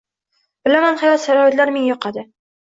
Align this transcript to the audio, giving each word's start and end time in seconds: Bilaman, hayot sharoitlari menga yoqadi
Bilaman, 0.67 0.97
hayot 1.01 1.23
sharoitlari 1.27 1.77
menga 1.77 1.93
yoqadi 1.93 2.27